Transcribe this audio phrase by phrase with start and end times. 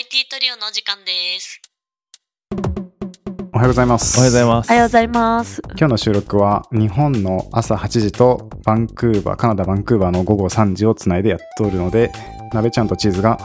[0.00, 1.60] IT トリオのお時間です。
[3.52, 4.16] おはようございます。
[4.16, 4.70] おはようございます。
[4.70, 5.62] おはようございます。
[5.76, 12.10] 今日の収録は日本の朝8時とバンクーバー、カナダ・バンクーバーの午後3時をつないでやっておるので、
[12.54, 13.36] 鍋ちゃんとチーズが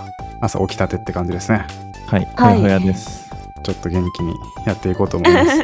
[0.41, 1.67] 朝起きたてって感じですね。
[2.07, 3.29] はい、ほはいやほやです。
[3.65, 4.33] ちょっと元気に
[4.65, 5.57] やっていこうと思います。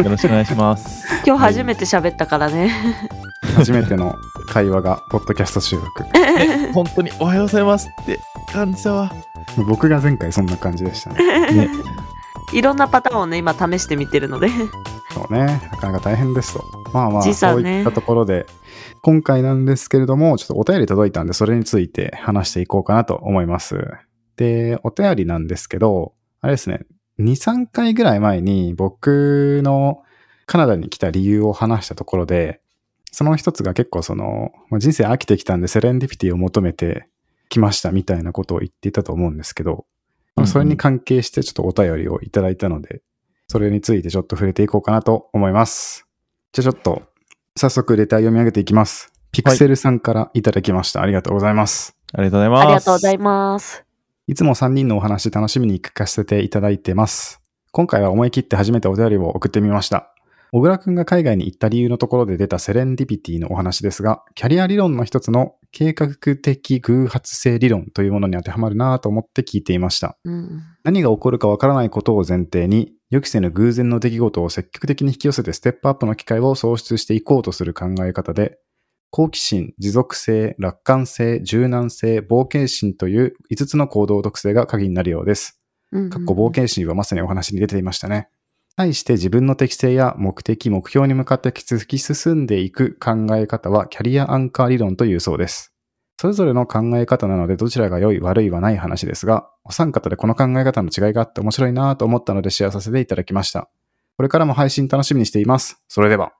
[0.00, 1.06] よろしくお願いします。
[1.24, 2.72] 今日初めて喋ったからね。
[3.54, 4.16] 初めての
[4.48, 6.04] 会話がポッドキャスト収録。
[6.16, 8.18] え、本当におはようございますって
[8.52, 9.12] 感じだわ。
[9.68, 11.52] 僕が前回そんな感じでしたね。
[11.52, 11.70] ね、
[12.52, 14.48] いろんなパターンをね、今試してみてるので。
[15.12, 16.64] そうね、なかなか大変ですと。
[16.92, 18.46] まあまあ、ねそういったところで、
[19.02, 23.76] 今回なんですけれども、ちょっとお便り届いたんで、それについて話していこうかなと思います。
[24.36, 26.80] で、お便りなんですけど、あれですね、
[27.18, 30.02] 2、3回ぐらい前に僕の
[30.46, 32.60] カナダに来た理由を話したところで、
[33.12, 37.08] その一つが結構その、まあ人生飽きてきたんでセレンディピティを求めて
[37.54, 39.86] きましたみたいなことを言っていたと思うんですけど、
[40.36, 43.02] まあそれに関係してちょっとお便りをいただいたので、
[43.48, 46.06] それについてちょっと触れていこうかなと思います。
[46.52, 47.02] じゃあちょっと、
[47.56, 49.12] 早速レター読み上げていきます。
[49.32, 51.02] ピクセルさんからいただきました。
[51.02, 51.96] ありがとうございます。
[52.12, 52.62] ありがとうございます。
[52.62, 53.84] ありがとうございます。
[54.26, 57.40] いつも3人のお話楽しみに聞かせていただいてます。
[57.72, 60.13] 今回は思い切って初めてお便りを送ってみました。
[60.54, 70.16] 小倉くんが海外に行った理由のところで出たセレンディピティのお話ですが、キャリア理論の一つの計画的偶発性理論というものに当てはまるなぁと思って聞いていました。
[70.24, 70.62] うん。
[70.84, 78.56] 何が起こるかわからないことを前提に、予期せぬ偶然の出来事を積極的に引き寄せてステップアップの機会を創出していこうとする考え方で、
[79.10, 85.60] 好奇心、持続性、楽観性、柔軟性、冒険心という5つの行動特性が鍵になるようです。
[85.90, 88.28] うんかっこ冒険心はまさにお話に出ていましたね。
[88.76, 95.72] 対して自分の適性や目的、目標に向かって突き進んでいく考え方はキャリアアンカー理論というそうです。
[96.20, 103.68] それぞれの考え方なのでどちらが良い悪いはない話ですが、お三方でこの考え方の違いがあって面白いなと思ったのでシェアさせていただきました。
[104.16, 105.82] これからも配信楽しみにしています。
[105.88, 106.32] それでは。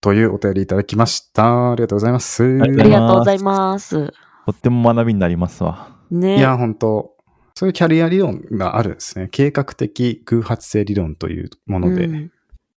[0.00, 1.72] というお便りいただきました。
[1.72, 2.42] ありがとうございます。
[2.42, 4.12] ありがとうございます。
[4.46, 5.96] とっても学びになりますわ。
[6.10, 6.38] ね。
[6.38, 7.17] いや、本当
[7.58, 9.26] そういうキャリア理論があるんですね。
[9.32, 12.04] 計画的偶発性理論というもので。
[12.04, 12.32] うん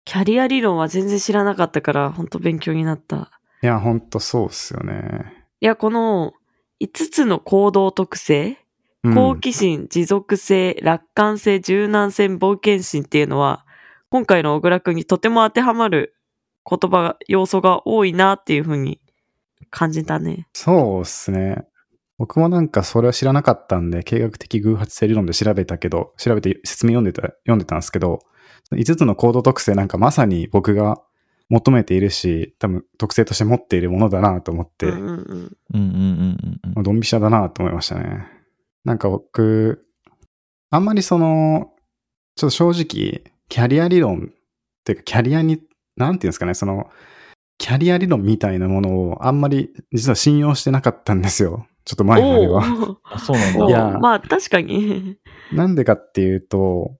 [0.05, 3.29] キャリア理論は全然知らなかったから、本当勉強になった。
[3.61, 5.45] いや、ほんとそうっすよね。
[5.59, 6.33] いや、この
[6.81, 8.57] 5つの行動特性、
[9.03, 13.63] うん好奇心、持続性、楽観性、柔軟性、冒険心っていうのは、
[14.09, 16.15] 今回の小倉くんにとても当てはまる
[16.67, 18.99] 言葉が、要素が多いなっていうふうに
[19.69, 20.47] 感じたね。
[20.53, 21.67] そうっすね。
[22.21, 28.19] 僕もなんかそれは知らなかったんで、計画的偶発性理論で調べたけど、調べて説明読んでた、読んでたんですけど、
[28.73, 31.01] 5つの行動特性なんかまさに僕が
[31.49, 35.01] 求めているし、多分特性として持っているものだなと思って、うん
[35.73, 36.39] うん
[36.75, 36.83] うん。
[36.83, 38.27] ドンピシャだなと思いましたね。
[38.85, 39.83] なんか僕、
[40.69, 41.71] あんまりその、
[42.35, 44.33] ちょっと正直、キャリア理論っ
[44.83, 45.59] ていうか、キャリアに、
[45.97, 46.87] なんていうんですかね、その、
[47.57, 51.67] キャリア理論みたいなものをあんまり実は信用してなかったんですよ。
[51.91, 52.63] ちょっと前までは。
[53.03, 53.65] あ、そうなんだ。
[53.65, 55.17] いやまあ確かに。
[55.51, 56.95] なんでかっていうと、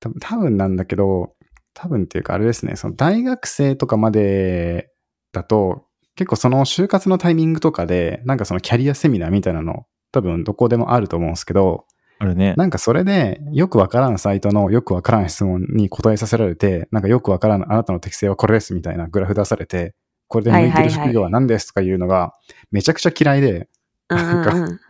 [0.00, 1.32] 多分多分なんだけど、
[1.72, 4.90] 多分っていうかあれですね、その大学生とかまで
[5.32, 11.86] だと、結構その就活のタイミングとかで、なんかそのキャリアセミナーみたいなの、多分どこでもあると思うんですけど、
[12.18, 12.52] あるね。
[12.58, 19.94] なんかそれで、よくわからんサイトのよくわからん質問に答えさせられて、なんかよくわからんあなたの適性はこれですみたいなグラフ出されて、
[20.28, 22.32] これで向いてる職業は何ですとかいうのが
[22.70, 23.68] めちゃくちゃ嫌いで、
[24.10, 24.80] うんうんうん。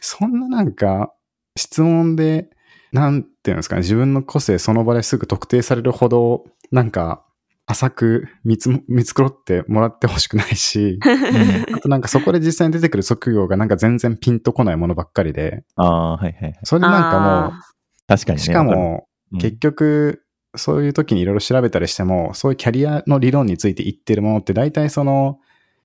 [0.00, 1.12] そんななんか
[1.56, 2.48] 質問で、
[2.92, 7.24] なんていうんですかね、自分の個性その場ですぐ特定されるほど、なんか
[7.66, 10.98] 浅く見つも見繕ってもらってほしくないし、
[11.74, 16.58] あとなんかそこで実際に出てくる職業がなんか全然ピンとこないものばっかりで、ああ、はいはいはい。
[16.64, 17.62] それでなんかもう、
[18.08, 18.44] 確かにね。
[18.44, 20.22] しかも、うん結局、
[20.54, 25.38] そういう時にいろいろ調べたりしても、そういうキャリアの理論について言ってるものって大体その、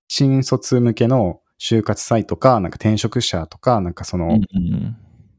[0.09, 4.39] 新卒向けの就活サイトか、なんか転職者とか、なんかその、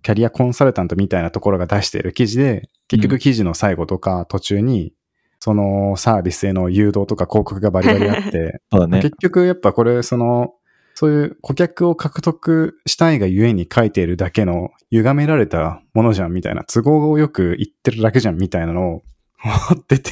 [0.02, 4.92] キャリアコンサルタントみたいなところが出している記事で、結局記事の最後とか途中に、
[5.40, 8.60] そのサービスへの誘導とか広告がバリバリあって。
[9.00, 10.54] 結局やっぱこれその、
[10.94, 19.02] そういう顧客を獲得したいがゆえに書いているだけの歪められたものじゃんみたいな、都合をよく言ってるだけじゃんみたいなのを
[19.44, 20.10] 思ってて、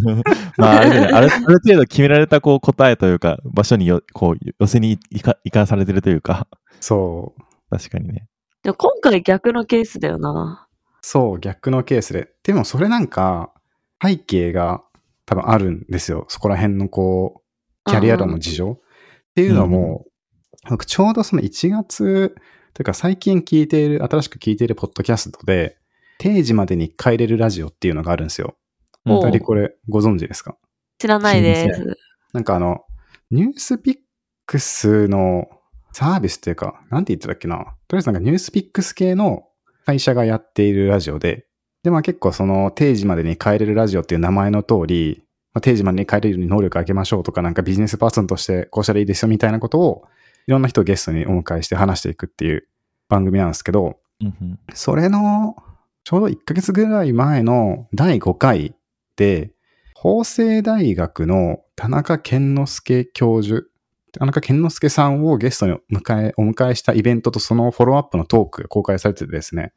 [0.58, 1.06] まあ、あれだね。
[1.06, 6.46] あるある程度決められたこう答えというか、場所によこう寄せに生か生かされてるというか、
[6.80, 8.28] そう、確かにね。
[8.62, 10.68] でも今回逆のケースだよな。
[11.00, 12.30] そう、逆のケースで。
[12.42, 13.52] でもそれなんか、
[14.02, 14.82] 背景が
[15.24, 16.26] 多分あるんですよ。
[16.28, 17.42] そこら辺のこ
[17.86, 18.72] う、キャリア論の事情。
[18.72, 18.78] っ
[19.34, 20.04] ていうのも、
[20.68, 22.34] 僕ちょうどその1月
[22.74, 25.78] というか最近聞いている、新しく聞いているポッドキャストで、
[26.18, 28.56] 定時までに帰れるラジオっていうのがあるんですよ。
[29.06, 30.56] お二人これご存知ですか？
[30.98, 31.96] 知らないです。
[32.32, 32.84] なんかあの、
[33.30, 33.96] ニュースピッ
[34.46, 35.48] クスの
[35.92, 37.56] サービスっていうか、なんて言ってたっけな？
[37.88, 39.44] とりあえずなんかニュースピックス系の
[39.84, 41.46] 会社がやっているラジオで、
[41.82, 45.22] で、まあ結構その定時までに帰れるラジオっていう名前の通り、
[45.54, 50.04] まあ、定時までに帰れるように能力上げましょうとか、なんかビジネスパーソンとしてこうしたらいいですよみたいなことを、
[50.46, 52.68] いろんな人をゲストにお迎えして話していくっていう
[53.08, 55.56] 番組なんですけど、うんうんそれの、
[56.04, 58.75] ちょうど1ヶ月ぐらい前の第5回で、
[59.94, 63.66] 法政大学の田中健之介教授、
[64.12, 69.72] 田中健之介さんをゲストに迎え、お迎えしたイベントとそのフォローアップのトークが公開されててですね。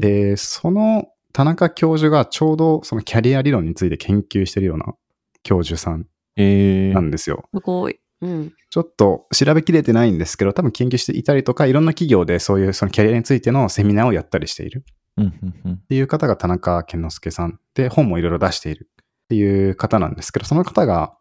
[0.00, 4.94] で、その田中教授がちょうどそのキャリア理論について研究してるような
[5.42, 6.06] 教授さん
[6.36, 7.48] えーなんですよ。
[7.52, 7.98] すごい。
[8.20, 8.52] うん。
[8.70, 14.84] ちょっと調べきれてないんですけど、多分研究していたりとか、いろんな企業でそういうそのキャリアについてのセミナーをやったりしている。
[15.18, 15.72] うんうんうん。
[15.74, 17.58] っていう方が田中健之介さん。
[17.74, 18.88] で、本もいろいろ出している。
[18.94, 21.14] っていう方なんですけど、その方が、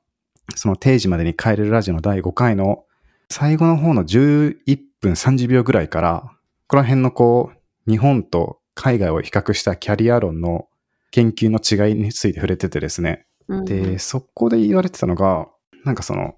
[0.55, 2.85] その定時までに帰れるラジオの第5回の
[3.29, 6.31] 最後の方の11分30秒ぐらいから、こ
[6.69, 10.67] こら辺のこう、日本と海外を比較したキャリア論の
[11.11, 13.25] 研究の違いについて触れててですね。
[13.47, 13.65] うん。
[13.65, 15.47] で、そこで言われてたのが、
[15.83, 16.35] なんかその、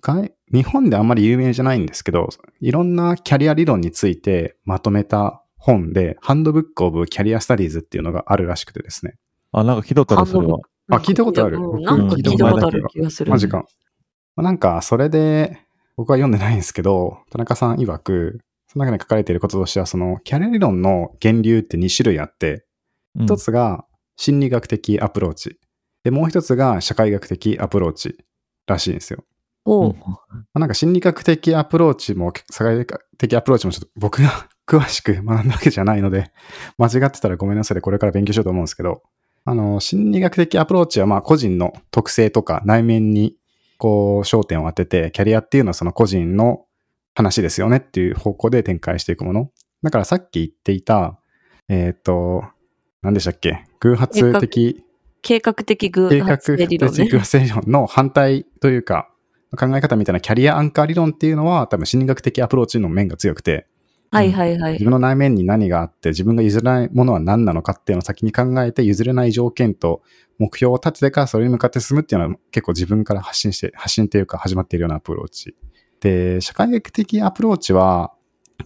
[0.00, 2.28] 外日本であんまり有名じゃないんですけど、
[2.60, 9.14] いろんなキャリア理論についてまとめた本で、 Handbook of Career Studies っていうのがあるらしくてですね。
[9.52, 10.58] あ、なんか聞いたことある、それは。
[10.90, 13.30] あ聞いたことあるうんなんか聞いたことある気がする。
[13.30, 13.64] マジか。
[14.34, 15.60] まあなんか、それで、
[15.96, 22.64] 僕は読んでないんですけど、田中さん曰く、その中に書かれていることとしては、その、キャリア理論の源流って2種類あって、
[23.14, 23.84] うん一つが
[24.16, 25.58] 心理学的アプローチ。
[26.02, 28.16] で、もう一つが社会学的アプローチ
[28.66, 29.24] らしいんですよ。
[29.64, 29.96] おう
[30.54, 36.32] なんか心理学的アプローチも、社会学的アプローチもちょっと僕が詳しく学んだわけじゃないので、
[36.78, 39.02] 間違ってたらごめんなさいでこれから勉強しようと思うんですけど、
[39.44, 43.36] あの、心理学的アプローチはまあ個人の特性とか内面に
[43.76, 46.64] こう焦点を当てて、キャリアっていうのはその個人の
[47.14, 49.50] 話ですよねっていう方向で展開していくもの。
[49.82, 51.18] だからさっき言っていた、
[51.68, 52.44] えっ、と、
[53.02, 53.66] 何でしたっけ？
[53.80, 54.84] 偶発的
[55.20, 57.18] 計画的偶計画発性理論ね的偶。
[57.18, 59.10] 発性理論の反対というか、
[59.58, 63.66] 考え方みたいなキャリアアンカー理論っていうのは多分心理学的アプローチの面が強くて、
[64.12, 64.84] はいはいはい自。
[64.84, 70.02] 分の内面に何があって自分が譲れないものは何なのかっていうのを先に考えて譲れない条件と
[70.38, 75.56] 目標を立ててからそれに向かって進むっていうのは結構自分から発信して、発信っていうか始まっているようなアプローチ。
[76.00, 78.12] で、社会学的アプローチは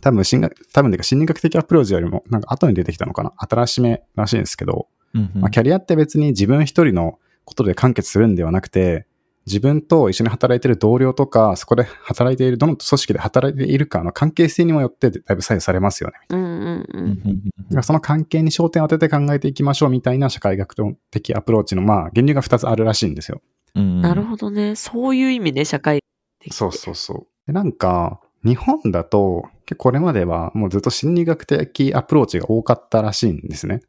[0.00, 9.06] 多分心学、多分てか心理学的アプローチよりもなんか後に出てきたのかな新しめらしいんですけど、うんうんまあ、キャリアって別に自分一人のことで完結するんではなくて、
[9.46, 16.14] 自分と一緒に働いている同僚とか、そこで働いている、どの組織で働いているかの関係性にもよってだいぶ左右されますよね。
[16.31, 16.87] うんうんう。
[16.93, 20.75] うんうんんだからその関係に焦点を当てて考えていきましょうみたいな社会学
[21.12, 23.40] 的アプローチの、まあ、源流が2つあるらしいんですよ。
[23.76, 24.75] うんなるほどね。
[24.75, 26.00] そういう意味ね、社会
[26.40, 26.52] 的。
[26.52, 27.26] そうそうそう。
[27.46, 33.81] でなんか、日本だと、結構これまではもうずっと心理学的アプローチが多かったらしいんですね。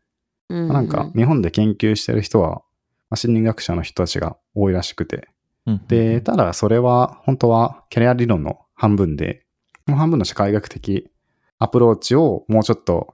[0.49, 2.61] うんなんか、日本で研究してる人は、
[3.09, 5.27] まあ心理学者の人たちが多いらしくて、
[5.67, 9.45] うんで、ただそれは本当はキャリア理論の半分で、
[9.85, 11.11] もう半分の社会学的
[11.59, 13.13] アプローチをもうちょっと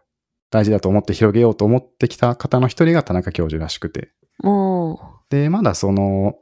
[0.50, 4.12] 大事だと思って広げようと思ってきた方の一人が田中教授らしくて。
[4.40, 4.94] も
[5.30, 6.36] で、まだその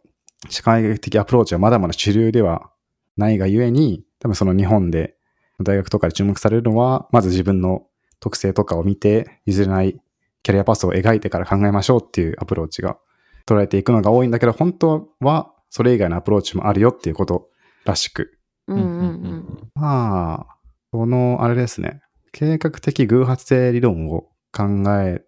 [0.50, 2.72] 社会学的アプローチはまだまだ主流では
[3.15, 5.15] ないがゆえに、多分その日本で
[5.63, 7.84] 大学とかで注目されるのは、まず自分の
[8.20, 10.01] 特性とかを見て譲れない
[10.44, 12.98] キャリアパスを描いてから考えましょうっていうアプローチが
[13.46, 17.50] 捉えていくのが多いんだけど、本当はそれ以外のアプローチもあるよっていうこと
[17.86, 18.38] らしく。
[18.68, 19.70] う、うんうんうん。
[19.74, 20.58] まあ、
[20.92, 22.01] この、あれですね、
[22.34, 25.24] 計画的偶発性理論を考え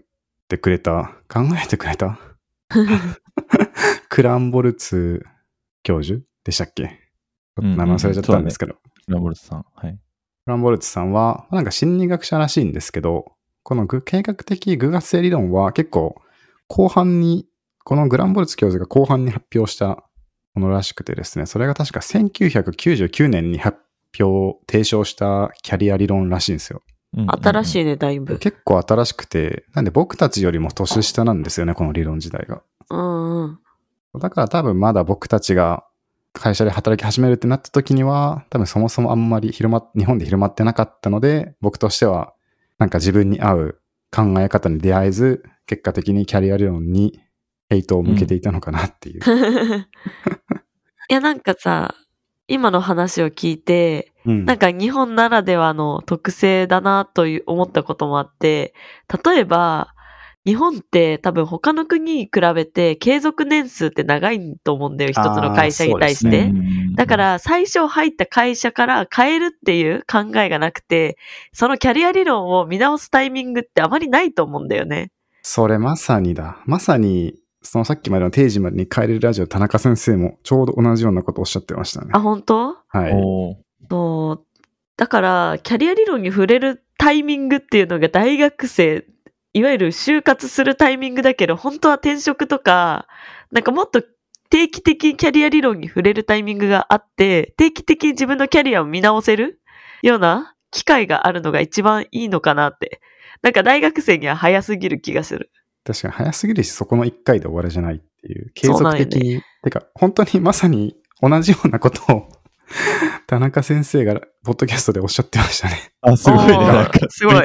[0.50, 2.20] てくれた、考えてくれた？
[4.10, 5.26] クランボルツ
[5.84, 6.84] 教授でしたっけ？
[6.86, 6.96] ちょっ
[7.56, 8.76] と名前忘れちゃったんですけど。
[9.08, 9.66] ラボルトさん。
[9.76, 9.94] はい。
[9.94, 10.00] ク
[10.50, 13.32] ランボルツさんは、なんか心理学者らしいんですけど、
[13.64, 16.22] このぐ計画的偶発性理論は結構
[16.68, 17.48] 後半に、
[17.86, 20.04] このグランボルツ教授が後半に発表した
[20.56, 23.78] ものらしくてですね、それが確か1999年に発
[24.20, 26.82] 表、提唱したキャリア理論らしいんですよ。
[27.16, 27.26] い。
[27.28, 28.38] 新しいね、だいぶ。
[28.38, 32.62] 結構新しくて、なんで僕たちよりも年下なんですよね、この理論自体が。
[32.90, 33.60] うんうん。
[34.20, 35.86] だから多分まだ僕たちが
[36.34, 42.34] 会社で働き始めるってなった時には、多分そもそもあんまり広ま、日本で広まってなかったので、僕としては
[42.80, 43.80] なんか自分に合う
[44.12, 47.20] 考え方に出会えず、結果的にキャリア理論に
[47.74, 49.22] ヘイトを向けていたのかなっていう。
[51.10, 51.96] いや、なんかさ、
[52.48, 54.46] 今の話を聞いて、うん。
[54.46, 58.74] なんか日本ならではの特性だなという思ったこともあって、
[59.26, 59.94] 例えば、
[60.46, 66.52] 日本って多分他の国に比べて継続年数って長いと思うんだよ、一つの会社に対して。
[66.52, 66.54] ね
[66.96, 71.18] だか、ら最初入った会社から変えるっていう考えがなくて、
[71.54, 75.12] そのキャリア理論を見直すタイミングってあまりないと思うんだよね。
[75.42, 76.62] それまさにだ。
[76.66, 82.20] まさに、そのさっきまでの定時までに帰れるラジオ田中先生もちょうど同じようなことをおっしゃってましたねあ、。
[82.20, 82.76] 本当？
[82.88, 83.12] はい。
[83.90, 84.46] そう。
[84.98, 89.06] だから、キャリア理論に触れるタイミングっていうのが大学生、
[89.54, 93.08] いわゆる就活するタイミングだけど、本当は転職とか、
[93.52, 94.04] なんかもっと
[94.50, 99.62] 定期的にキャリア理論に触れるタイミングがあって、定期的に自分のキャリアを見直せる
[100.04, 103.02] ような機会があるのが一番いいのかなって。
[103.42, 105.52] なんか大学生には早すぎる気がする。
[105.86, 108.52] 確かに早すぎるし、そこの一回で終わりじゃないっていう。
[108.54, 109.42] 継続的に。
[109.64, 112.30] てか、本当にまさに同じようなことを、
[113.28, 115.94] 田中先生がポッドキャストでおっしゃってましたね。
[116.02, 116.58] あ、すごいね。
[116.58, 117.36] なんか、すごい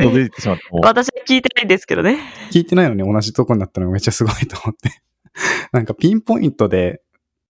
[0.83, 2.19] 私は聞いてないんですけどね。
[2.53, 4.91] 聞いてないのに同じとこになったのがめっちゃすごいと思って。
[5.73, 7.03] なんかピンポイントで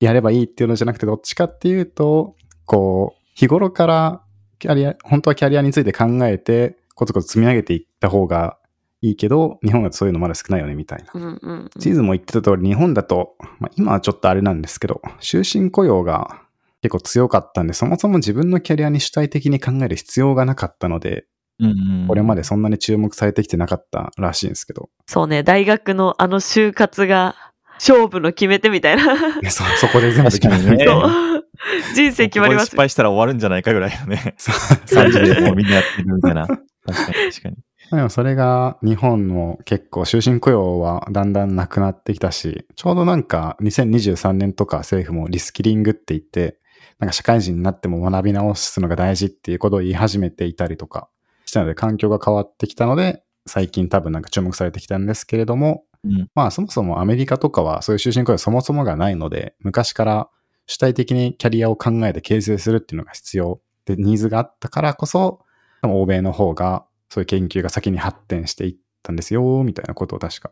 [0.00, 4.22] やればいいっていうのじゃなくて、どっちかっていうと、こう、日頃から
[4.58, 8.58] キャリア、本当はキャリアについて考えて、コツコツ積み上げていった方が
[9.06, 11.10] いいけど、日本だとそういうのまだ少ないよね、みたいな。
[11.14, 11.70] うんうんうん。
[11.78, 16.42] チーズも言ってた通り、日本だと、まあ、今はちょっとあれなんですけど、終身雇用が
[16.82, 21.26] 結構強かったんで、そもそも自分のキャリアに主体的に考える必要がなかったので、
[21.58, 21.70] うんう
[22.04, 27.34] んこれまでそんなに注目されてきてなかったらしいんですけど、そうね、大学のあの就活が
[27.74, 29.14] 勝負の決め手みたいな。
[29.14, 31.42] いやそそこで全部決まる確かにね
[31.94, 32.76] 人生決まりまここです失。
[32.76, 34.34] 敗したら終わるんじゃないかぐらいのね。
[34.36, 34.54] そう
[34.86, 36.46] 30でもうみんなやってるみたいな。
[36.46, 37.56] 確かに確かに。
[37.90, 46.58] でもそれが日本も結構終身雇用はだんだんなくなってきたし、ちょうどなんか2023年とか政府もリスキリングって言って、
[46.98, 51.08] なんか社会人になっても学び直すのが大事っていうことを言い始めていたりとか
[51.44, 56.28] したので環境が変わってきたので、最近多分なんか注目されてきたんですけれども、うん。
[56.34, 60.28] まあそもそもアメリカとかはそういう終身雇用そもそもがないので、昔から
[60.66, 65.40] 主体的にキャリアを考えて形成するっていうのが必要で、ニーズがあったからこそ、
[65.82, 70.50] 欧米の方がそういう研究が先に発展していったんですよ、みたいなことを確か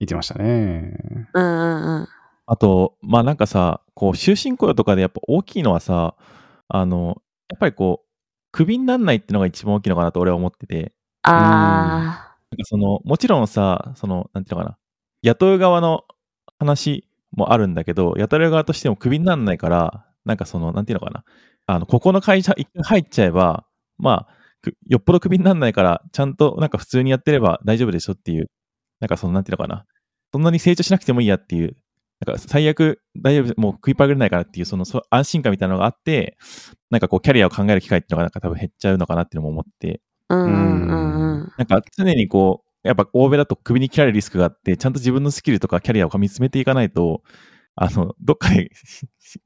[0.00, 0.96] 言ってましたね。
[1.34, 2.08] うんうんうん。
[2.46, 6.14] あと、まあなんかさ、こう、終身雇用とかでやっぱ大きいのはさ、
[6.68, 8.06] あの、やっぱりこう、
[8.52, 11.32] クビにならないっていうのが一番大きいのかなと俺は思ってて、あ
[12.50, 14.78] なんかその、もちろんさ、その、なんていうのかな、
[15.22, 16.04] 雇う側の
[16.58, 21.24] 話もあるんだけど、雇われる側としてもクビにならないから、なんかその、なんていうのかな、
[21.66, 23.66] あの、ここの会社一回入っちゃえば、
[23.98, 24.36] まあ、く
[24.86, 28.50] よっぽどクビにならないから、ちゃんとなんか普通にやってれば大丈夫でしょっていう、
[29.00, 29.84] なんかその、なんていうのかな、
[30.32, 31.76] そんなに成長しなくてもいいやっていう、
[32.24, 36.36] なんか最悪大丈夫、もう食いっぱぐれないからっていう、そのそ安心感みたいなのがあって、
[36.90, 40.34] なんかこう、キャリアを考える機会っていうのがなんか多分減っちゃうのかなっていうのも思って、あ。
[40.34, 41.52] うんうんうんうん。
[41.58, 47.22] なんか常にこう、やっぱ欧米だと首に切られるリスクがあって、ちゃんと自分のスキルとかキャリアを見つめていかないと、
[47.74, 48.70] あの、どっかで、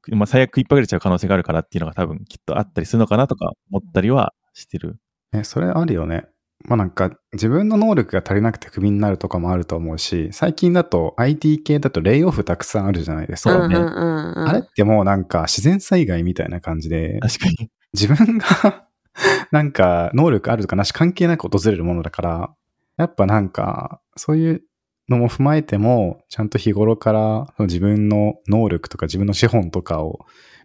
[0.12, 4.98] まあ最悪食いっぱぐれちゃう可能性があるからっていうのが多分きっとあったりするのかなとか思ったりはしてる。
[5.32, 6.26] ね、それあるよね。
[6.64, 13.50] まあなんか自分の能力が足りなくてクビになるとかもあると思うし、最近だと IT 系だとレイオフたくさんあるじゃないですか。
[13.50, 14.48] そうねんうんうんうん。
[14.48, 17.70] あれってもうなんか自然災害みたいな感じで、確かに。
[17.92, 18.86] 自分が
[19.50, 22.54] なんか能力あるとかなし関係なく訪れるものだから、
[22.98, 24.62] やっぱなんかそういう
[25.08, 30.20] のも踏まえても、ちゃんと日頃から自分の能力とか自分の資本とかを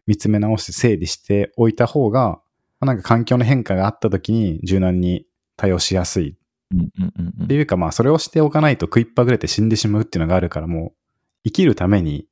[0.06, 2.40] 見つめ直して整理しておいた方が、
[2.86, 5.26] まあなんか環境の変化があった時に柔軟に
[5.58, 6.38] 対応しやすい
[7.44, 10.94] っていうかまあそれをしておかないと食いっぱぐれて死んでしまうっていうのがあるからもう
[11.46, 12.28] 生きるために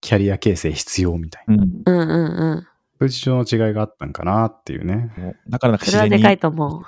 [0.00, 1.54] キャリア形成必要みたいな。
[1.54, 2.60] うんうんうんうん。
[2.60, 2.68] そ
[3.00, 5.36] ういう事情の違いがあったんかなっていうね。
[5.48, 6.22] だからなんかそれは自然に。
[6.22, 6.80] でかいと思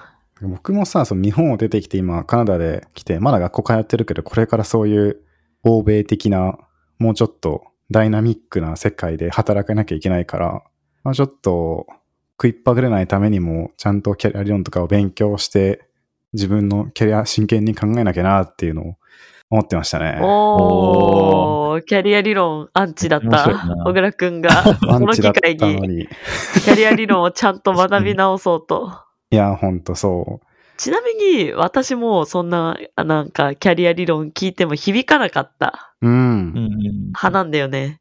[0.43, 0.47] う。
[0.47, 5.21] 僕もさ、その日本を出てきて今カナダで来て、まだ学校通ってるけど、これからそういう
[5.65, 6.59] 欧米的な、
[6.99, 10.62] もうちょっとダイナミックな世界で働かなきゃいけないから、
[11.05, 11.87] まあちょっと
[12.40, 15.87] 食いっぱぐれないためにも、ちゃんとキャリア理論とかを勉強して、
[16.32, 18.94] 自分のキャリア真剣に考えなきゃなっていうのを
[19.50, 20.18] 思ってましたね。
[20.23, 23.50] おー、キャリア理論アンチだった
[23.85, 24.50] 小倉くんが、
[24.88, 26.09] アこの機会に。
[26.64, 28.90] キャリア理論をちゃんと学び直そうと。
[29.30, 30.47] いや、ほんとそう。
[30.78, 36.11] ちなみに、私もそんな、あなんか、キャリア理論聞いても響かなかったうん。
[36.11, 38.00] うんうん派なんだよね。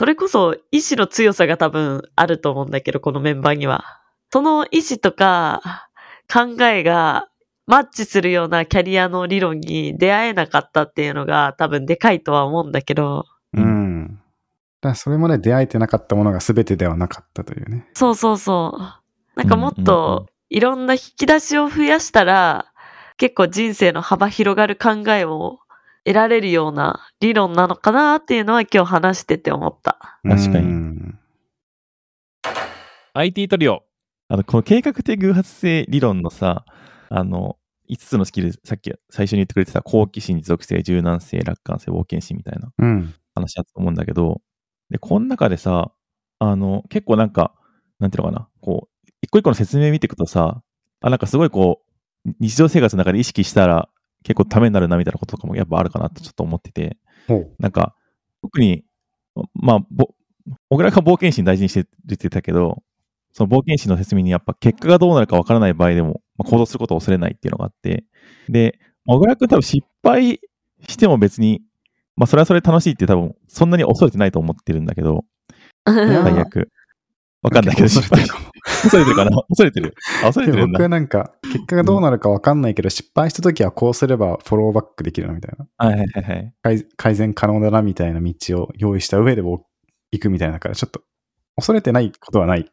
[0.00, 4.00] それこそ、意志の強さが多分あると思うんだけど、このメンバーには。
[4.32, 5.90] その意志とか、
[6.26, 7.28] 考えが、
[7.66, 14.06] マッチするようなキャリアの理論に出会えなかったっていうのが多分でかいとは思うんだけど、うん。
[14.06, 17.86] だからそれまで出会えてなかったものが全てではなかったというね。
[17.92, 19.38] そうそうそう。
[19.38, 22.72] なんかもっといろんな引き出しを増やしたら、
[23.18, 25.58] 結構人生の幅広がる考えを
[26.04, 30.18] 得られるような理論なのかなっていうのは今日話してて思った。
[30.22, 31.18] 確かにうん。
[33.14, 33.82] IT トリオ。
[34.28, 36.64] あの、この計画的偶発性理論のさ、
[37.08, 37.56] あの、
[37.90, 43.14] 5つのスキル、さっき最初に言ってくれてた好奇心、持続性、柔軟性、楽観性、冒険心みたいなうん。
[43.34, 44.40] 話だと思うんだけど、
[44.90, 45.92] で、この中でさ、
[46.38, 47.52] あの、結構なんか、
[47.98, 50.62] なんていうのかな、こう、一個一個の説明見ていくとさ、
[51.00, 51.82] あ、なんかすごいこ
[52.26, 53.88] う、日常生活の中で意識したら
[54.22, 56.96] 結構ためになるなみたいなこととかもやっぱあるかなってちょっと思ってて。
[57.58, 57.94] なんか、
[58.42, 58.84] 特に、
[59.54, 60.10] まあ、ぼ、
[60.68, 62.82] 小倉が冒険心大事にしてるって言ってたけど、
[63.32, 68.04] その冒険心の説明にやっぱ結果がどうなるかわからない場合でも、まあ、行動することを恐れないっていうのがあって、
[68.48, 70.40] で、小倉くん多分失敗
[70.88, 71.62] しても別に、
[72.16, 75.24] まあそれはそれで楽しいって多分そんなに恐れてないと思ってるんだけど、
[75.86, 76.70] や最悪。
[77.42, 78.24] わかんないけど、失敗。
[78.82, 79.42] 恐れてるかな？
[79.48, 79.94] 恐れてる。
[80.22, 80.82] あ、恐れてるんだで僕。
[80.82, 85.66] はなんか、結果がどうなるかわかんないけど、失敗した時はこうすればフォローバックできるなみたいな。
[85.78, 86.54] はいはいはいはい。
[86.62, 89.64] 改改善可能だなみたいな道を用意した上で行
[90.20, 91.02] くみたいなだから、ちょっと
[91.56, 92.64] 恐れてないことはないっ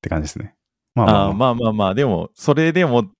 [0.00, 0.54] て感じですね。
[0.94, 3.10] まあまあ、まあまあまあ、でも、それでも、こ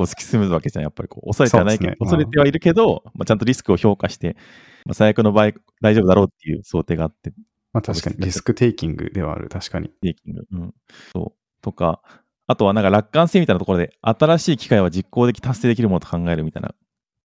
[0.00, 0.82] う突き進むわけじゃん。
[0.82, 4.36] やっぱりこう、恐れてはないけど、ね恐れてはいるけど、まあ、ちゃんとリスクを評価して、
[4.84, 7.32] まあ、最悪の場合、大丈夫だろうっていう想定があって、
[7.76, 9.90] まあ確かにリスクテイキングではある、確かに。
[9.90, 10.46] テイキング。
[10.50, 10.74] うん。
[11.12, 11.62] そう。
[11.62, 12.00] とか、
[12.46, 16.74] あとはなんか楽観性みたいなところで、新しい機会は実行でき、達成できるものと考えるみたいな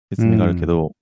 [0.09, 0.93] 説明があるけど、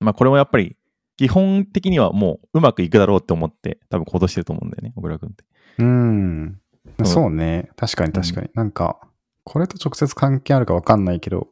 [0.00, 0.76] まあこれもやっぱり、
[1.16, 5.44] 基本的にはもううまくいくだろうって思って、多分行動してると思うんだよね、小倉君って。
[5.78, 6.60] うん。
[6.98, 7.70] うんそうね。
[7.76, 8.50] 確かに確かに。
[8.52, 9.00] なんか、
[9.44, 11.48] これと直接関係あるかわかんないけど、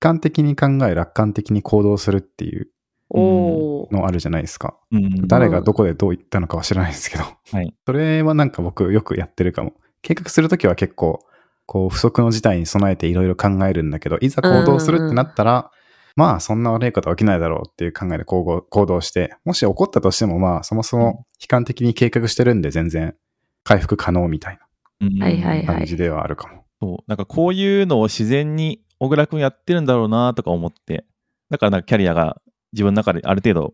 [0.00, 2.68] 俯瞰的に考え、楽観的に行動するっていう。
[3.10, 4.76] のあるじゃないですか。
[4.90, 5.28] うん。
[5.28, 7.24] 誰がどこでどう言ったのかは知らないですけど。
[7.52, 7.74] はい。
[7.86, 9.72] それはなんか僕よくやってるかも。
[10.02, 11.20] 計画するときは結構、
[11.66, 15.70] こう不測の事態に備えていろいろ考えるんだけど、いざ行動するってなったら、
[16.16, 23.16] まあそんな悪いことは起きないだろうっていう考えで行動行動して、もし起こったとしてもまあそもそも悲観的に計画してるんで全然
[23.64, 24.58] 回復可能みたい
[25.00, 26.64] うんはいはいな感じではあるかも。
[26.80, 26.98] そう。
[27.06, 31.04] なんかこういうのを自然に小倉くんやってるんだろうなとか思って、
[31.50, 32.40] だからなんかキャリアが
[32.74, 33.72] 自分の中である程度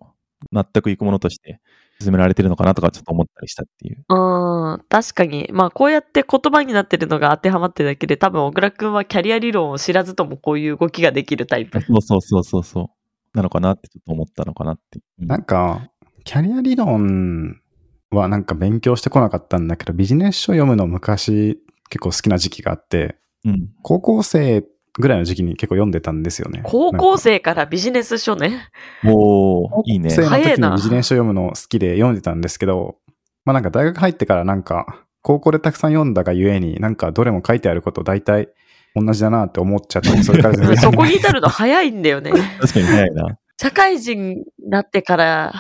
[0.53, 1.61] 納得いくものとして
[2.01, 4.05] 進められてるのかなとかちょっと思ったりしたっていう。
[4.09, 5.49] うん、確かに。
[5.53, 11.81] まあ、こうやって言葉になってるのが当てはまってるだけで、多分、小倉くんはキャリア理論を知らずともこういう動きができるタイプ。
[11.83, 12.87] そうそうそうそうそう。
[13.37, 15.01] なのかなってちょっと思ったのかなって。
[15.21, 15.91] うんなんか、
[16.25, 17.61] キャリア理論
[18.11, 21.61] はなんか勉強してこなかったんだけど、ビジネス書読むの昔
[21.91, 23.69] 結構好きな時期があって、うん。
[23.83, 24.65] 高校生
[25.01, 26.61] ぐらいの時期に結構読んでたんですよね。
[26.65, 28.69] 高校生からビジネス書ね。
[29.05, 30.11] おー、いいね。
[30.11, 32.97] 生の早いな時にビジネス書読むの好きで読んでたんですけど、
[33.45, 38.49] まあなんか大学入ってからなんか、高校でたくさん読んだがゆえに、なんかどれも書いてあること大体
[38.95, 42.33] 同じだなって思っちゃって、 それから全然そこに至るの早いんだよね。
[42.61, 43.39] 確かに早いな。
[43.61, 45.55] 社会人になってから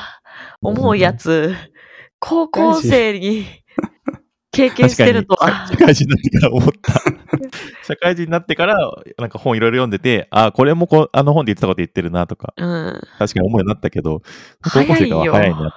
[0.62, 1.54] 思うやつ、
[2.18, 3.46] 高校生に
[4.52, 5.68] 経験してるとは。
[5.68, 6.92] 社会人になってから思った。
[7.86, 8.76] 社会人になってから、
[9.18, 13.00] なんか本いろいろ読んでて、ああ、これもこうあの本で言ってたこと言ってるなとか、うん。
[13.18, 14.22] 確かに思うようになったけど、
[14.62, 15.76] 高校生からは早いな。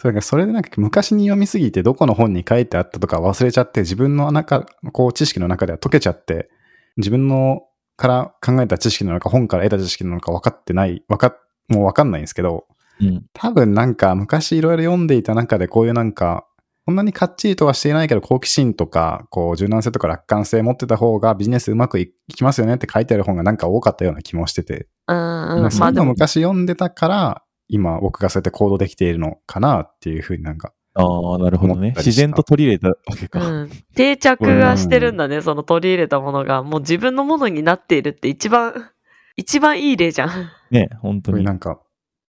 [0.00, 6.50] それからそれでなんか昔に読みすぎてどこの本に書いてあったとか忘れちゃって自分の中、こう知識の中では解けちゃって
[6.96, 7.62] 自分の
[7.96, 12.66] から考えた知識なのか本から得た知識なのか分かってない、分かっ、もう分かんないんですけど
[13.00, 13.08] に。
[13.08, 13.24] うん。
[13.32, 16.46] 多分なんか昔いろいろ読んでいた中でこういうなんか
[16.84, 25.48] そんなにかっちりとはしていないけど好奇心とかこう柔軟性とか楽観性持ってた方がビジネスうまくいきますよねって書いてある本がなんか多かったような気もしてて、うん、うん。
[25.48, 31.94] そういうのまあでも、昔読んでたから今僕がそうやって行動できているのかなっていうふうになんかああ、なるほどね。
[31.96, 33.38] 自然と取り入れたわけうか。
[33.64, 33.70] ん。
[33.94, 36.62] 定着がしてるんだね、その取り入れたものが。
[36.62, 38.90] もう自分のものになっているって一番、
[39.36, 40.50] 一番いい例じゃん。
[40.70, 41.44] ね、本当に。
[41.44, 41.80] なんか、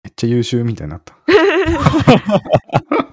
[0.02, 1.14] めっちゃ優秀みたいになった。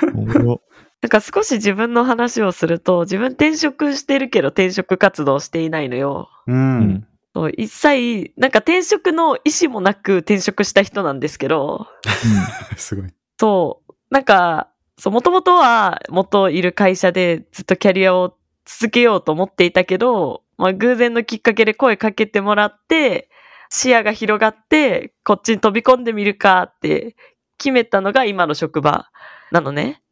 [1.00, 6.28] なんか少し自分の話をすると、自分転職してるけど転職活動していないのよ。
[6.46, 6.52] う。
[6.52, 7.06] うんん。
[7.34, 11.86] そう一切、なんか転職の意思もなく転職した人なんですけど、
[12.76, 13.10] すごい。
[13.38, 18.34] そう、なんか、そう、もともとは元いる会社でずっとキャリアを
[18.64, 23.30] 続けようと思っていたけど、まあ偶然のきっかけで声かけてもらって、
[23.70, 27.14] 視野が広がって、こっちに飛び込んでみるかって
[27.58, 29.10] 決めたのが今の職場
[29.50, 30.02] なのね。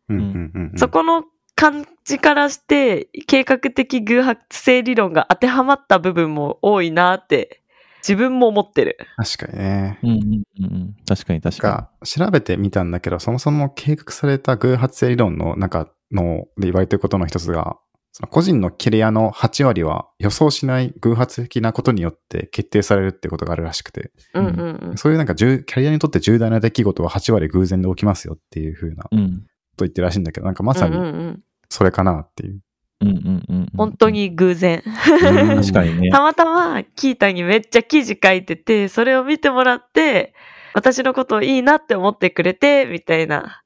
[0.77, 7.63] そこの感じからして、計画的偶発性理論が当てはまった部分も多いなって、
[8.07, 8.99] 自分も思ってる。
[9.17, 9.99] 確かにね。
[10.03, 10.97] うんうん。
[11.09, 17.79] 確かに確かか、調べてみたんだけど、そもそも計画された偶発性理論の中ので言われてることの一つが、
[18.17, 24.97] その個人のキャリアの8割は予想しない偶発的なことによって決定されるってことがあるらしくて、うんうんうん。
[24.97, 29.47] そういうなんか重キャリアにとって重大な出来事は8割偶然で起きますよっていう風なことうん。
[29.81, 32.61] 言ってるらしいんだけど、なんかまさにうんそれかなっていう。
[33.03, 33.69] うんうんうん。
[33.77, 34.09] 本当。
[34.09, 34.83] に偶然。
[34.87, 36.09] うん確かにね。
[36.11, 40.33] たまたまキータにめっちゃ記事書いてて、それを見てもらって、
[40.73, 43.66] 私のことをいいなって思ってくれて、みたいなうん。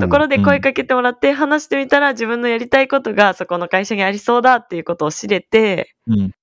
[0.00, 6.34] ところで声かけてもらって、話してみたら自分のやりたいことがそこの会社にありそうだっていうことを知れて、うん。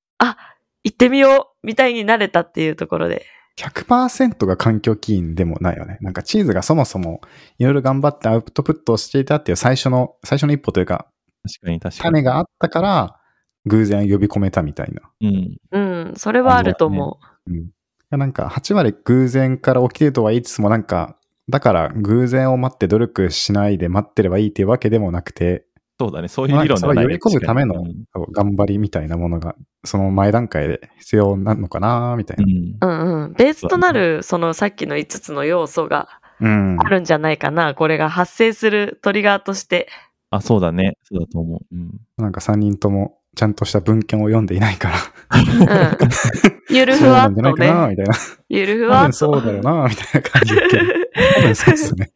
[0.83, 3.25] 行ってみようみたいになれたっていうところで。
[3.57, 5.97] 100%が環境起因でもないよね。
[6.01, 7.21] なんかチーズがそもそも
[7.59, 11.07] いろいろ頑張ってアウトプットをしていたっていう最初の、最初の一歩というか、
[11.43, 12.11] 確かに確かに。
[12.11, 13.19] 種があったから
[13.65, 15.01] 偶然呼び込めたみたいな。
[15.21, 15.57] うん。
[15.71, 15.79] う
[16.11, 17.55] ん、それはあると思うん。
[17.55, 17.63] い
[18.09, 21.17] やなんか8割偶然から起きてるとは言いつつもなんか、
[21.49, 25.65] だから偶然を待って努力しないで待ってればいいっていうわけでもなくて、
[25.99, 26.27] そうだね。
[26.29, 27.13] そういう理論ではないね。
[27.13, 27.83] まあそれを呼び込むための
[28.31, 32.43] 頑張りみたいなものが、その前段階で必要なのかなみたいな。
[32.43, 33.01] うん。
[33.03, 33.05] う。
[33.05, 33.33] うんうん。
[33.33, 36.77] ベースとなる、そのさっきの5つの要素がうん。
[36.79, 37.75] あるんじゃないかな。
[37.75, 39.87] これが発生するトリガーとして。
[40.31, 40.97] あ、そうだね。
[41.03, 41.59] そうだと思う。
[41.71, 42.01] うん。
[42.17, 46.75] なんか3人ともちゃんとした文献を読んでいないから、うん。
[46.75, 47.89] ゆるふそうなわっとんじゃないかなね。
[47.91, 48.13] みたいな。
[48.49, 49.07] ゆるふ多わっと。
[49.07, 52.11] 分そうだよなみたいな感じでそうですね。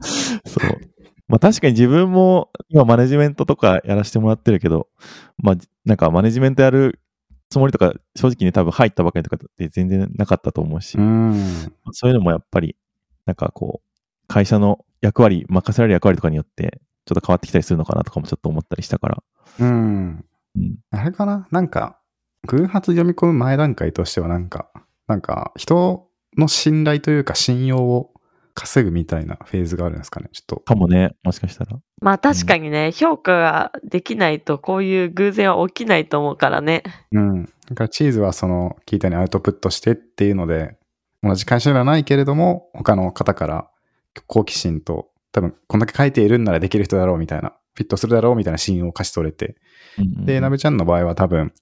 [0.44, 0.80] そう。
[1.28, 4.88] まあ確かに自分も今マネジメントとかやらせてもらってるけど、
[5.36, 7.00] まあなんかマネジメントやる
[7.50, 11.72] つもりとか正直ね多分入ったばかりとかって全然なかったと思うし、うん。
[11.92, 12.76] そういうのもやっぱり
[13.26, 13.88] なんかこう
[14.26, 19.22] 会社の役割、任せられる役割とかによってちょっと変わってきたりするのかなとかもちょっと思ったりしたから。
[19.60, 20.24] うん。
[20.56, 20.76] うん。
[20.90, 21.48] あれかな？
[21.50, 21.98] なんか、
[22.46, 24.70] 偶発読み込む前段階としてはなんか、
[25.06, 28.12] なんか人の信頼というか信用を
[28.54, 30.28] 稼ぐみたいなフェーズがあるんですかね？
[30.32, 30.56] ちょっと。
[30.56, 31.78] かもね、もしかしたら。
[32.02, 36.82] まあ確かにね、評価ができないとこういう偶然は起きないと思うからね。
[37.12, 37.44] うん。
[37.44, 40.76] だからチーズはその聞いたようにアウトプットしてっていうので、
[41.22, 43.70] 同じ会社ではないけれども、他の方から
[44.26, 49.56] 好奇心と、多分こんだけ書いているんならできる人だろうみたいな、フィットするだろうみたいな信用を勝ち取れて、
[49.98, 51.52] うんうんうんで、なべちゃんの場合は多分、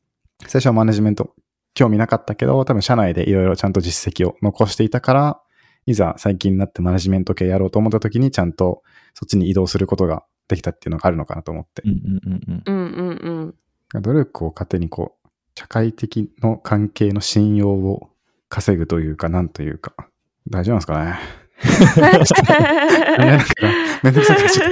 [0.46, 1.34] 最初はマネジメント
[1.74, 5.40] 興味なかったけど、多分社内でいろいろちゃんと実績を残していたから、
[5.86, 8.82] いざ最近になってマネジメント系やろうと思った時にちゃんと
[9.14, 11.88] そっちに移動することができたっていうのがあるのかなと思ってう。
[11.88, 12.62] んうんうんうん。
[12.66, 13.02] うんう
[13.38, 13.54] ん
[13.94, 14.02] うん。
[14.02, 18.10] 努力を糧にこう、社会的の関係の信用を
[18.48, 19.94] 稼ぐというか、なんというか、
[20.48, 21.18] 大丈夫なんですかね。
[24.02, 24.70] めんどくさくなっちゃっ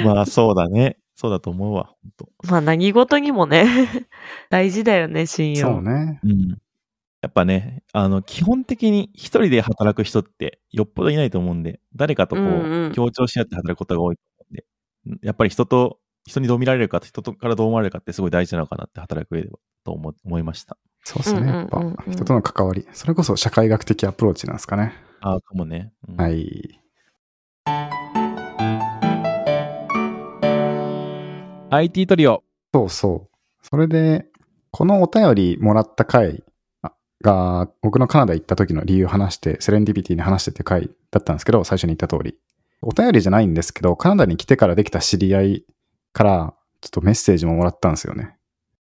[0.00, 0.04] た。
[0.04, 0.98] まあそうだね。
[1.14, 1.94] そうだと思うわ。
[2.02, 3.66] 本当まあ何事にもね、
[4.50, 5.74] 大事だよね、信用。
[5.74, 6.20] そうね。
[6.24, 6.48] うん。
[7.22, 14.46] やっぱね、あの、基本的に一人で働く人ってよっぽどいないと思うんで、誰かとこう、うんうん協調し合って働くことが多いと思
[15.06, 20.78] うんで、やっぱり人と、人にどう見られるか、人とからどう思われるかってすごい大事なのかなって働く上ではと思思いました。
[21.04, 21.46] そうですね。
[21.46, 22.88] やっぱ人との関わり。
[22.92, 24.94] それこそ社会学的アプローチなんですかね。
[25.20, 25.92] ああ、かもね。
[26.08, 26.80] うんはい。
[31.70, 32.42] IT トリオ。
[32.72, 33.36] そうそう。
[33.62, 34.26] それで、
[34.70, 36.42] このお便りもらった回
[37.20, 42.38] が、僕のカナダ行った時の理由を話して、セレンディピティに話してっていう回だったんですけど、最初に言った通り。
[42.80, 45.64] お便りじゃないんですけど、カナダに来てからできた知り合い
[46.14, 48.34] から、ちょっとメッセージももらったんですよね。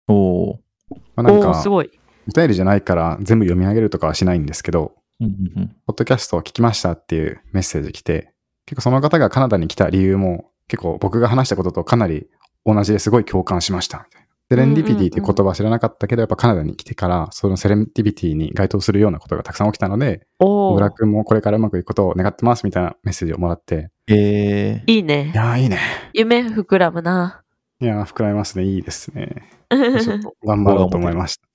[0.09, 0.59] おお。
[0.89, 1.89] まあ、なんか、すごい。
[2.27, 5.75] お便りじゃないから全部読み上げるとかはしないんですけど、うんうんうん。
[5.85, 8.33] ポッドキャストを聞きましたっていうメッセージ来て、
[8.65, 12.27] 結構その方がカナダに来た理由も、結構僕が話したこととかなり
[12.65, 14.27] 同じですごい共感しましたみたいな。
[14.49, 25.35] セレンディピティっていう言葉知らなかったけど、やっぱカナダに来てから、そのセレンディピティに該当するようなことがたくさん起きたので、小倉くんもこれからうまくいくことを願ってますみたいなメッセージをもらって、えー、いいねい。
[25.35, 25.79] やーいいね。
[26.13, 27.43] 夢膨らむな。
[27.79, 28.65] いやー膨らみますね。
[28.65, 29.49] いいですね。
[29.69, 31.47] ちょっと頑張ろうと思いました。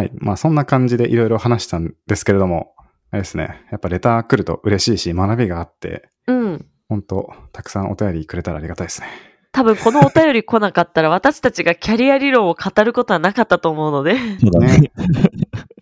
[0.00, 0.12] はい。
[0.14, 2.74] まあそんな感じでいろいろ話したんですけれども、
[3.10, 3.64] あれですね。
[3.70, 6.66] やっぱレター来ると嬉しいし、学びがあって、うん。
[6.88, 9.08] 本当たくさんお便りくれたらありがたいですね。
[9.52, 14.16] 多分このお便り来なかったら私たちがキャリア理論を語ることはなかったと思うので。
[14.40, 14.78] そうだね。
[14.78, 14.92] ね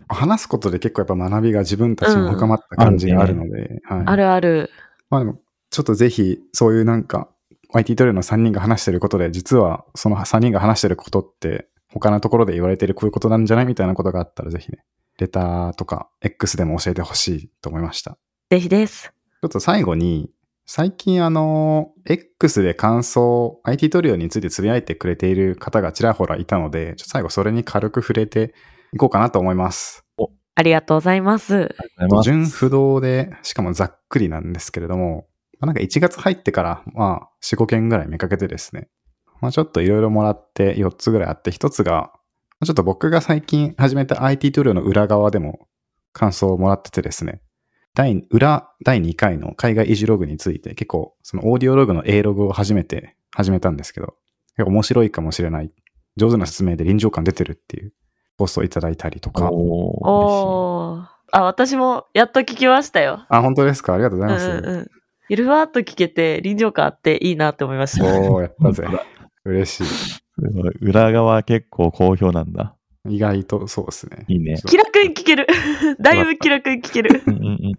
[0.09, 4.03] 話すことで結構やっぱ学びが自分たちに深まった感じがあるので、はい。
[4.07, 4.71] あるある。
[5.11, 5.39] まあでも、
[5.79, 7.29] ちょっとぜひ、そういうなんか、
[7.73, 14.83] IT トレーの3人が話してることで、実はその3人が話してることって、他のところで言われてるこういうことなんじゃないみたいなことがあったら、ぜひね、
[15.21, 18.19] レターとか X でも教えてほしいと思いました。
[18.51, 19.13] ぜひです。
[19.41, 20.33] ちょっと最後に、
[20.67, 28.53] 最近あの、X で感想、IT トリオについてつぶやいてくれている方がちらほらいたので、ちょっと最後それに軽く触れて
[28.93, 30.05] いこうかなと思います。
[30.57, 31.55] ありがとうございます。
[31.55, 35.29] ありがとうございます純不動で、しかもざっくりなんですけれども、
[35.61, 38.89] まあなんか1月入ってから、まあ4、5件ぐらい見かけてですね、
[39.41, 42.13] まあちょっといろいろもらって4つぐらいあって、1つが、
[42.65, 45.69] ちょっと僕が最近始めた IT トリオの裏側でも
[46.13, 47.41] 感想をもらっててですね、
[47.95, 54.15] 第、裏第2回の海外維持ログについて結構そのオーディオログの A ログを初めて始めたんですけど、
[54.57, 55.73] 結構面白いかもしれない。
[56.17, 57.93] 上手な説明で臨場感出てるっていう
[58.37, 59.51] ポストをいただいたりとか。
[59.53, 61.07] おー。
[61.31, 63.25] あ、私もやっと聞きましたよ。
[63.29, 63.95] あ、本当ですか？
[63.95, 64.49] ありがとうございます。
[64.49, 64.91] うんうんうん。
[65.29, 68.05] ゆるわーっと聞けて臨場感あっていいなって思いました。
[68.05, 68.85] おー、やったぜ。
[69.45, 69.87] 嬉しい
[70.81, 72.77] 裏側結構好評なんだ。
[73.09, 73.17] い。
[73.17, 74.25] 意外とそうですね。
[74.29, 74.57] いいね。
[74.67, 75.47] 気楽に聞ける。
[76.01, 77.23] だいぶ気楽に聞ける。
[77.27, 77.73] うんうんうん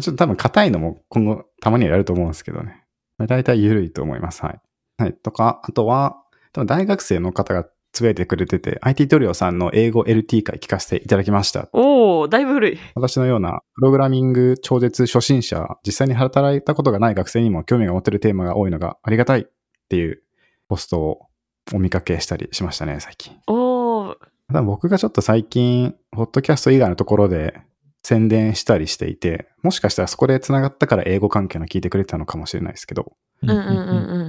[0.00, 2.84] ちょっと多分硬いのも今後たまにはやると思うんですけどね。
[3.26, 4.44] 大体緩いと思います。
[4.44, 4.60] はい。
[4.96, 5.14] はい。
[5.14, 11.68] とか、あとは、多分大学生の方がつぶやいてくれてて、IT トリオさんの英語 LT 会聞かせていただきました。
[11.72, 12.78] おー、だいぶ古い。
[12.94, 19.44] 私のようなプログラミング超絶初心者、実際に働いたことがない学生にも興味が持てるテーマが多いのがありがたいっ
[19.88, 20.22] ていう
[20.68, 21.26] ポストを
[21.72, 23.36] お見かけしたりしましたね、最近。
[23.46, 24.16] おー。
[24.48, 27.60] ただ僕がちょっと最近、ポッドキャスト以外のところで
[28.02, 33.70] 宣伝したりしていて、もしかしたらそこで繋がったから英語関係の聞いてくれてたのかもしれないですけど、うんうんうんう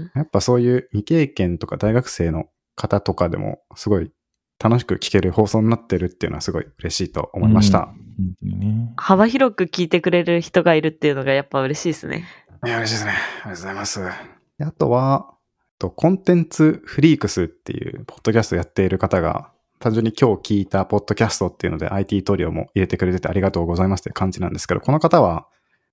[0.01, 0.11] ん。
[0.15, 2.45] やっぱそういう未経験とか大学生の
[2.79, 4.11] 方とかでもすごい
[4.63, 7.85] 楽しく聞ける放送になってるっていうのはすごい嬉しいと思いました。
[7.85, 7.95] 本
[8.39, 8.93] 当にね。
[8.97, 12.25] 幅広く聞いてくれる人がいるっていうのがやっぱ嬉しいですね。
[12.65, 13.11] いや、嬉しいですね。
[13.11, 13.99] ありがとうございます。
[14.57, 15.37] であとは、えっ
[15.79, 25.47] とコンテンツフリークスっていうポッドキャストやっている方が、単純に今日聞いたポッドキャストっていうので IT トリオも入れてくれててありがとうございますって感じなんですけど、この方は、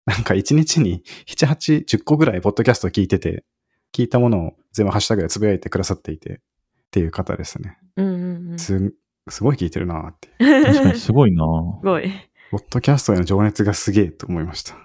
[0.07, 3.45] なんか1日に7、8、10個ぐらいポッドキャスト聞いてて、
[3.93, 6.41] 聞いたものを全部ハッシュタグでつぶやいてくださっていて、
[6.97, 7.77] っていう方ですね。
[7.97, 8.59] うんうんうん。
[8.59, 8.95] すす、
[9.29, 10.31] すごい聞いてるなーって。
[10.39, 11.45] 確かにすごいな
[11.83, 12.11] ごい。
[12.51, 14.77] ポッドキャストへの情熱がすげえと思いました。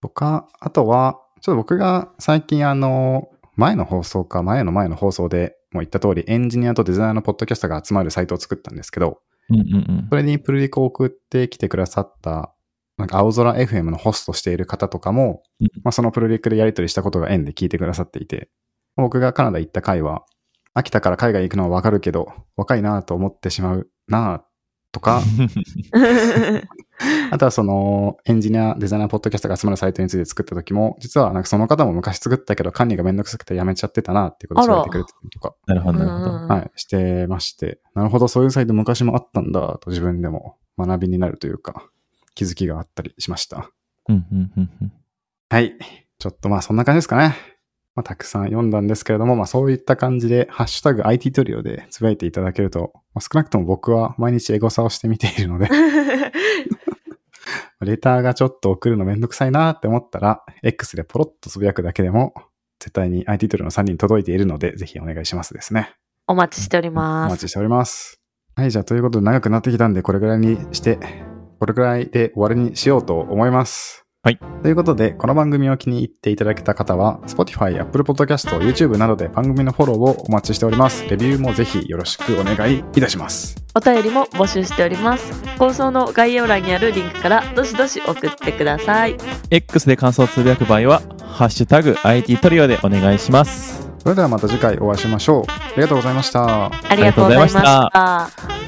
[0.00, 12.54] とか、あとは、ちょっと僕が最近あの、前の放送か、前の前の放送でも言った通り、エンジニアとデザイナーのポッドキャスターが集まるサイトを作ったんですけど、うんうんうんそれにプルリクを送ってきてくださった、
[12.96, 18.48] なんか青空 FM のホストしている方とかも、うんまあ、そのプルリクでやり取りしたことが縁で聞いてくださっていて、
[18.96, 20.24] 僕がカナダ行った回は、
[20.78, 24.44] 秋田から海外行くのはわかるけど、若いなと思ってしまうな
[24.92, 25.22] とか、
[27.32, 36.30] あとはそのエンジニア、デザイナー、ポッドキャストが集まるサイトについて作った時も、実はなんかその方も昔作ったけど管理がめんどくさくてやめちゃってたなっていうことを伝えてくれてたりとか、なるほど、なるほど。
[36.30, 41.82] うんはい、してまして、なるほど、そういうサイト昔もあったんだと自分でも学びになるというか、
[42.36, 43.68] 気づきがあったりしました。
[44.08, 44.92] うんうんうんうん
[45.50, 45.74] はい。
[46.18, 47.57] ちょっとまあそんな感じですかね。
[47.98, 55.68] まあたくさん読んだんですけれども、まあそういった感じで、ハッシュタグ IT トリオでつぶやいていただけると、まあ、少なくとも僕は毎日エゴサをしてみているので、
[57.82, 62.34] レターがちょっと送るのめんどくさいなって思ったら、X でポロッとつぶやくだけでも、
[62.78, 65.92] 絶対に IT トリオの3人に届いているので、ぜひお願いしますですね。
[66.28, 67.32] お待ちしておりおます。
[67.32, 68.20] 待ちしております。
[68.54, 71.00] はい、じゃあということで長くなってきたんで、これぐらいにして、
[71.58, 74.07] これぐらいで終わりにしようと思います。
[74.28, 74.38] はい。
[74.62, 81.08] ということで、この番組を気に入っていただけた方は、Spotify、Apple Podcast、YouTube などで番組のフォローをお待ちしております。
[81.08, 83.56] レビューもぜひよろしくお願いいたします。
[83.74, 85.32] お便りも募集しております。
[85.58, 89.16] 放送の概要欄にあるリンクからどしどし送ってください。
[89.48, 93.90] X で感想をつぶやく場合は、ハッシュタグ IT トリオでお願いします。
[93.96, 95.50] それではまた次回お会いしましょう。
[95.50, 96.66] ありがとうございました。
[96.66, 98.67] ありがとうございました。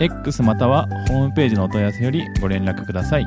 [0.00, 3.26] X またはホームページのお問い合わせよりご連絡ください。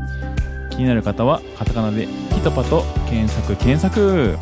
[0.69, 4.37] 気になる方はカタカナでピトパと検索検索